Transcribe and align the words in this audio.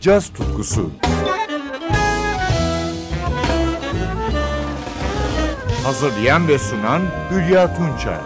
caz 0.00 0.28
tutkusu. 0.28 0.90
Hazırlayan 5.84 6.48
ve 6.48 6.58
sunan 6.58 7.02
Hülya 7.30 7.74
Tunçay. 7.76 8.18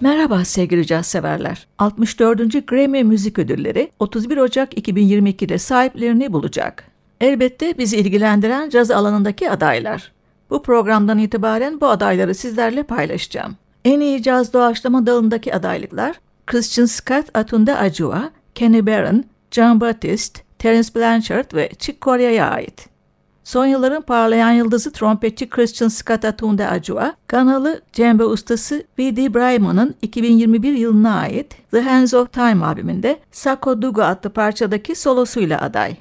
Merhaba 0.00 0.44
sevgili 0.44 0.86
caz 0.86 1.06
severler. 1.06 1.66
64. 1.78 2.66
Grammy 2.66 3.04
Müzik 3.04 3.38
Ödülleri 3.38 3.90
31 4.00 4.36
Ocak 4.36 4.78
2022'de 4.78 5.58
sahiplerini 5.58 6.32
bulacak. 6.32 6.84
Elbette 7.20 7.78
bizi 7.78 7.96
ilgilendiren 7.96 8.68
caz 8.70 8.90
alanındaki 8.90 9.50
adaylar. 9.50 10.12
Bu 10.50 10.62
programdan 10.62 11.18
itibaren 11.18 11.80
bu 11.80 11.88
adayları 11.88 12.34
sizlerle 12.34 12.82
paylaşacağım. 12.82 13.56
En 13.84 14.00
iyi 14.00 14.22
caz 14.22 14.52
doğaçlama 14.52 15.06
dalındaki 15.06 15.54
adaylıklar 15.54 16.20
Christian 16.46 16.86
Scott 16.86 17.24
Atunda 17.34 17.78
Ajua, 17.78 18.30
Kenny 18.54 18.86
Barron, 18.86 19.24
John 19.50 19.80
Batiste, 19.80 20.42
Terence 20.58 20.94
Blanchard 20.94 21.54
ve 21.54 21.70
Chick 21.78 22.02
Corea'ya 22.02 22.50
ait. 22.50 22.88
Son 23.44 23.66
yılların 23.66 24.02
parlayan 24.02 24.50
yıldızı 24.50 24.92
trompetçi 24.92 25.48
Christian 25.48 25.88
Scott 25.88 26.24
Atunda 26.24 26.68
Ajua, 26.68 27.14
kanalı 27.26 27.80
cembe 27.92 28.24
ustası 28.24 28.84
V.D. 28.98 29.34
Bryman'ın 29.34 29.94
2021 30.02 30.72
yılına 30.72 31.18
ait 31.18 31.56
The 31.70 31.80
Hands 31.80 32.14
of 32.14 32.32
Time 32.32 32.64
albümünde 32.64 33.18
Sako 33.30 33.82
Dugu 33.82 34.02
adlı 34.02 34.30
parçadaki 34.30 34.94
solosuyla 34.94 35.60
aday. 35.60 35.96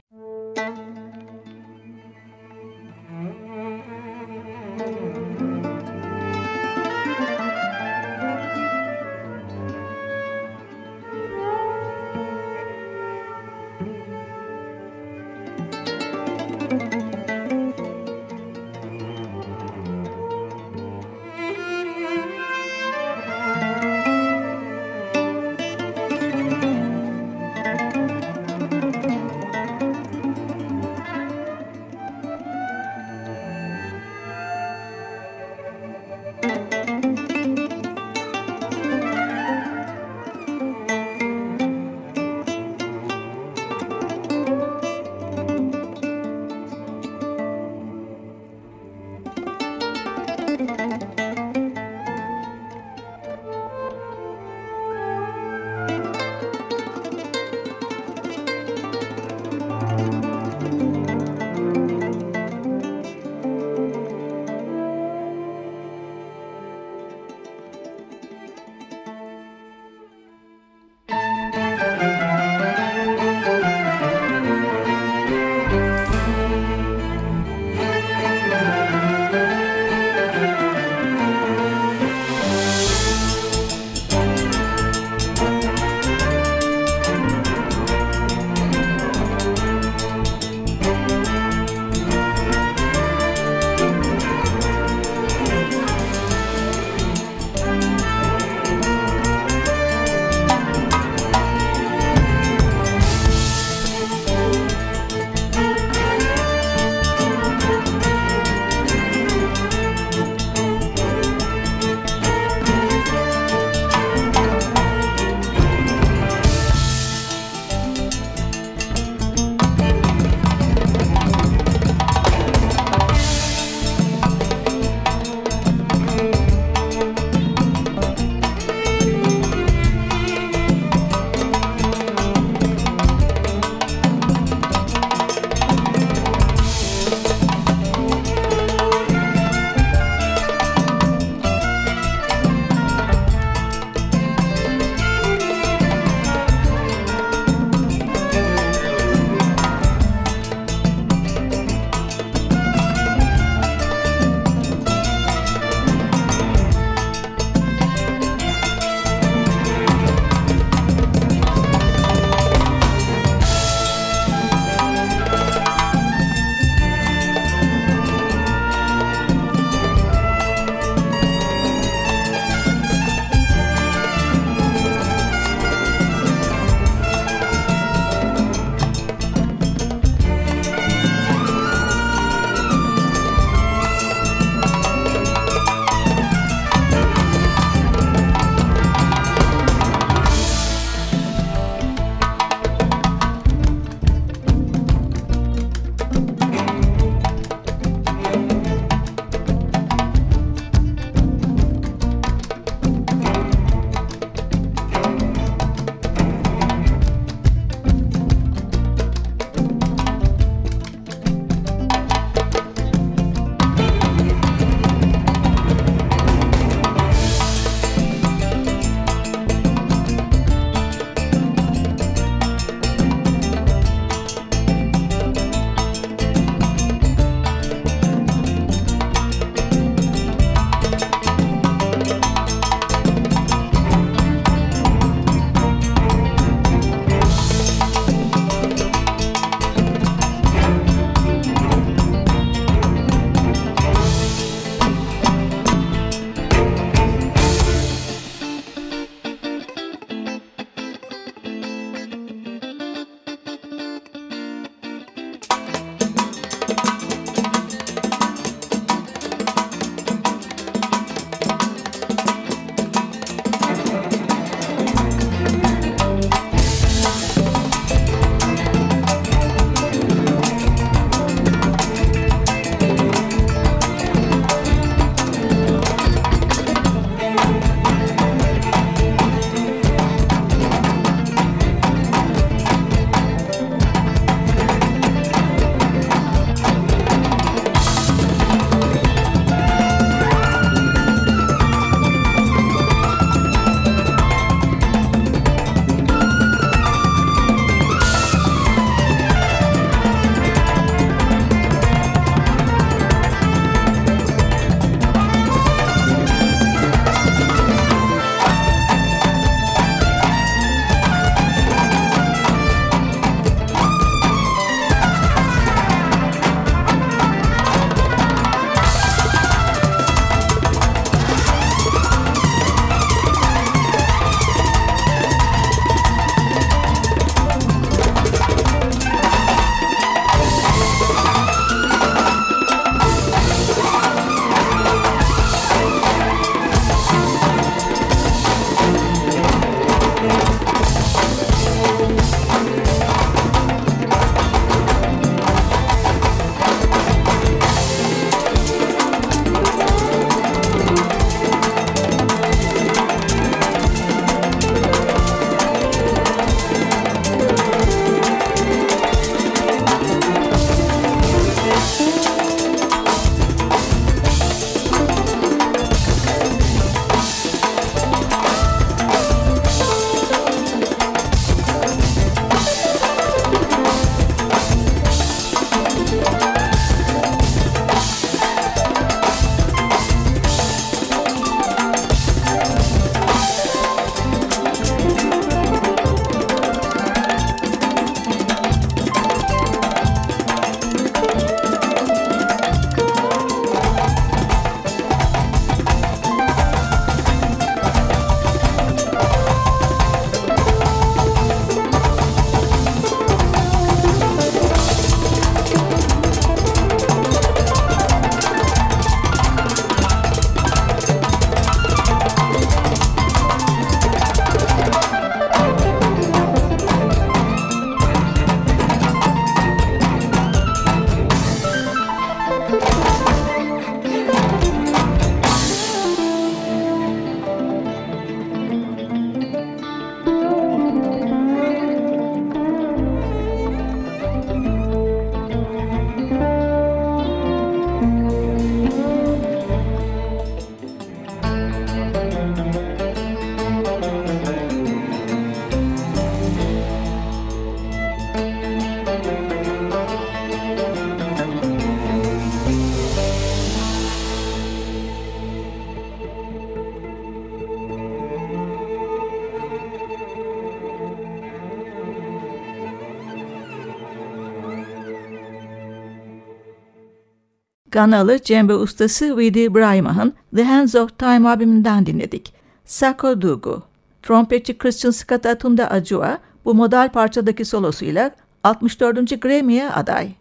Ganalı 467.96 468.40
cembe 468.44 468.74
ustası 468.74 469.38
Vidi 469.38 469.76
Braimah'ın 469.76 470.34
The 470.56 470.64
Hands 470.64 470.96
of 470.96 471.20
Time 471.20 471.50
albümünden 471.50 472.06
dinledik. 472.06 472.54
Sako 472.86 473.42
Dugu. 473.42 473.84
Trompetçi 474.24 474.78
Christian 474.78 475.12
Scott 475.12 475.46
Atunda 475.46 475.92
Ajua 475.92 476.40
bu 476.66 476.74
modal 476.74 477.12
parçadaki 477.12 477.66
solosuyla 477.66 478.32
64. 478.64 479.42
Grammy'ye 479.42 479.90
aday. 479.90 480.32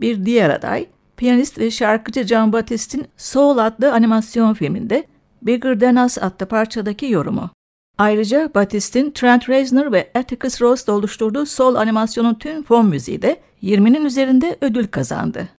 Bir 0.00 0.26
diğer 0.26 0.50
aday, 0.50 0.86
piyanist 1.16 1.58
ve 1.58 1.70
şarkıcı 1.70 2.26
John 2.26 2.52
Batist'in 2.52 3.06
Soul 3.16 3.58
adlı 3.58 3.92
animasyon 3.92 4.54
filminde 4.54 5.04
Bigger 5.42 5.80
Than 5.80 5.96
Us 5.96 6.18
adlı 6.18 6.46
parçadaki 6.46 7.06
yorumu. 7.06 7.50
Ayrıca 7.98 8.50
Batist'in 8.54 9.10
Trent 9.10 9.48
Reznor 9.48 9.92
ve 9.92 10.10
Atticus 10.14 10.62
Ross 10.62 10.88
oluşturduğu 10.88 11.46
Soul 11.46 11.74
animasyonun 11.74 12.34
tüm 12.34 12.62
fon 12.62 12.86
müziği 12.86 13.22
de 13.22 13.40
20'nin 13.62 14.04
üzerinde 14.04 14.58
ödül 14.60 14.86
kazandı. 14.86 15.59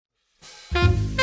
Bye. 0.72 1.19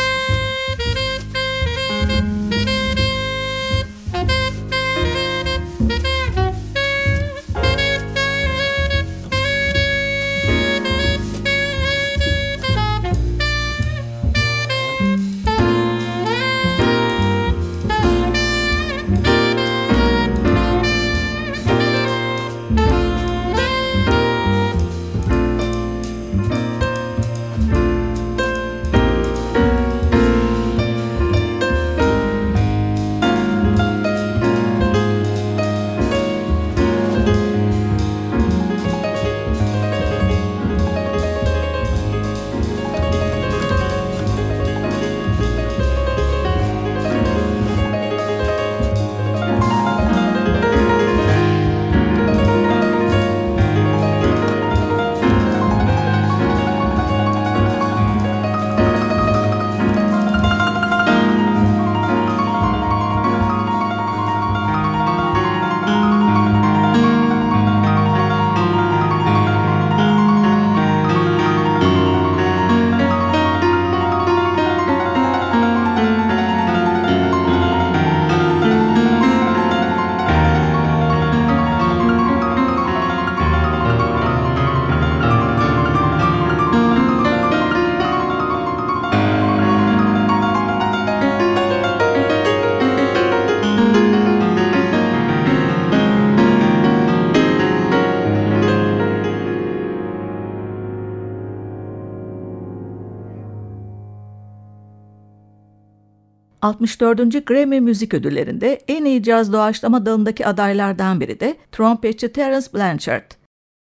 64. 106.67 107.45
Grammy 107.45 107.79
Müzik 107.79 108.13
Ödülleri'nde 108.13 108.81
en 108.87 109.05
iyi 109.05 109.23
caz 109.23 109.53
doğaçlama 109.53 110.05
dalındaki 110.05 110.47
adaylardan 110.47 111.19
biri 111.21 111.39
de 111.39 111.55
trompetçi 111.71 112.33
Terence 112.33 112.67
Blanchard. 112.73 113.31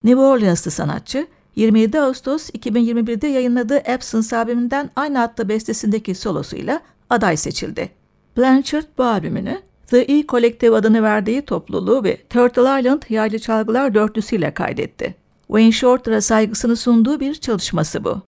New 0.05 0.21
Orleans'lı 0.21 0.71
sanatçı, 0.71 1.27
27 1.57 2.01
Ağustos 2.01 2.51
2021'de 2.51 3.27
yayınladığı 3.27 3.79
Absence 3.79 4.37
albümünden 4.37 4.91
aynı 4.97 5.23
adlı 5.23 5.49
bestesindeki 5.49 6.15
solosuyla 6.15 6.81
aday 7.11 7.37
seçildi. 7.37 7.91
Blanchard 8.37 8.87
bu 8.99 9.05
albümünü 9.05 9.61
The 9.87 9.99
E 9.99 10.27
Collective 10.27 10.77
adını 10.77 11.03
verdiği 11.03 11.43
topluluğu 11.43 12.05
ve 12.05 12.17
Turtle 12.17 12.81
Island 12.81 13.03
yaylı 13.09 13.39
çalgılar 13.39 13.95
dörtlüsüyle 13.95 14.55
kaydetti. 14.55 15.15
Wayne 15.47 15.73
Shorter'a 15.73 16.21
saygısını 16.21 16.77
sunduğu 16.77 17.21
bir 17.21 17.35
çalışması 17.35 18.05
bu. 18.05 18.30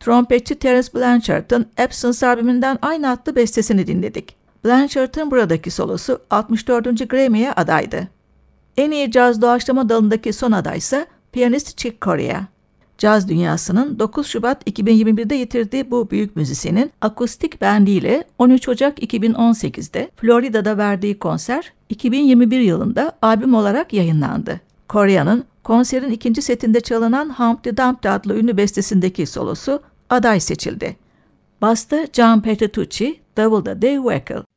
Trompetçi 0.00 0.54
Terence 0.54 0.88
Blanchard'ın 0.94 1.66
Absence 1.78 2.26
albümünden 2.26 2.78
aynı 2.82 3.10
adlı 3.10 3.36
bestesini 3.36 3.86
dinledik. 3.86 4.36
Blanchard'ın 4.64 5.30
buradaki 5.30 5.70
solosu 5.70 6.20
64. 6.30 7.10
Grammy'ye 7.10 7.52
adaydı. 7.52 8.08
En 8.76 8.90
iyi 8.90 9.10
caz 9.10 9.42
doğaçlama 9.42 9.88
dalındaki 9.88 10.32
son 10.32 10.52
aday 10.52 10.78
ise 10.78 11.06
piyanist 11.32 11.78
Chick 11.78 12.02
Corea. 12.02 12.40
Caz 12.98 13.28
dünyasının 13.28 13.98
9 13.98 14.26
Şubat 14.26 14.68
2021'de 14.68 15.34
yitirdiği 15.34 15.90
bu 15.90 16.10
büyük 16.10 16.36
müzisyenin 16.36 16.92
akustik 17.00 17.60
bendiyle 17.60 18.24
13 18.38 18.68
Ocak 18.68 19.02
2018'de 19.02 20.10
Florida'da 20.16 20.78
verdiği 20.78 21.18
konser 21.18 21.72
2021 21.88 22.60
yılında 22.60 23.12
albüm 23.22 23.54
olarak 23.54 23.92
yayınlandı. 23.92 24.60
Korea'nın 24.88 25.44
konserin 25.64 26.10
ikinci 26.10 26.42
setinde 26.42 26.80
çalınan 26.80 27.28
Humpty 27.38 27.70
Dumpty 27.70 28.08
adlı 28.08 28.38
ünlü 28.38 28.56
bestesindeki 28.56 29.26
solosu 29.26 29.82
aday 30.10 30.40
seçildi. 30.40 30.96
Basta 31.62 32.06
John 32.12 32.40
Petrucci, 32.40 33.20
Davulda 33.36 33.82
Dave 33.82 33.96
Weckl. 33.96 34.49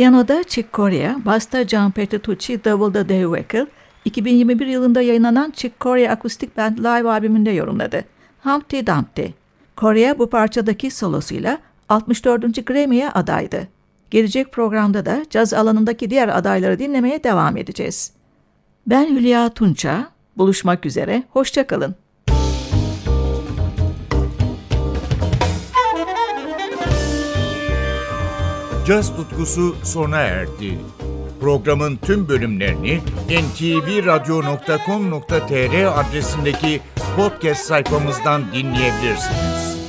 Piyanoda 0.00 0.42
Chick 0.44 0.72
Corea, 0.72 1.16
basta 1.24 1.64
John 1.64 1.90
Petrucci, 1.90 2.64
davulda 2.64 3.08
Dave 3.08 3.36
Weckl, 3.36 3.66
2021 4.04 4.66
yılında 4.66 5.02
yayınlanan 5.02 5.50
Chick 5.50 5.80
Corea 5.80 6.12
Akustik 6.12 6.56
Band 6.56 6.78
Live 6.78 7.10
albümünde 7.10 7.50
yorumladı. 7.50 8.04
Humpty 8.42 8.78
Dumpty. 8.86 9.24
Korea 9.76 10.18
bu 10.18 10.30
parçadaki 10.30 10.90
solosuyla 10.90 11.58
64. 11.88 12.66
Grammy'ye 12.66 13.10
adaydı. 13.10 13.68
Gelecek 14.10 14.52
programda 14.52 15.06
da 15.06 15.26
caz 15.30 15.54
alanındaki 15.54 16.10
diğer 16.10 16.38
adayları 16.38 16.78
dinlemeye 16.78 17.24
devam 17.24 17.56
edeceğiz. 17.56 18.12
Ben 18.86 19.16
Hülya 19.16 19.48
Tunça. 19.48 20.08
Buluşmak 20.36 20.86
üzere. 20.86 21.22
Hoşçakalın. 21.30 21.94
Caz 28.90 29.16
tutkusu 29.16 29.76
sona 29.82 30.18
erdi. 30.18 30.78
Programın 31.40 31.96
tüm 31.96 32.28
bölümlerini 32.28 33.00
ntvradio.com.tr 33.28 36.00
adresindeki 36.00 36.80
podcast 37.16 37.64
sayfamızdan 37.64 38.42
dinleyebilirsiniz. 38.52 39.79